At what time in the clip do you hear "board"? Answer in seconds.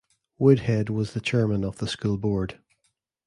2.17-2.57